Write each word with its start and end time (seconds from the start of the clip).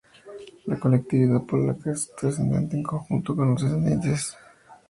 La 0.65 0.79
colectividad 0.79 1.43
polaca 1.45 1.91
es 1.91 2.09
trascendente 2.15 2.75
en 2.75 2.81
conjunto 2.81 3.35
con 3.35 3.51
los 3.51 3.61
descendientes 3.61 4.31
polaco-estadounidenses. 4.31 4.37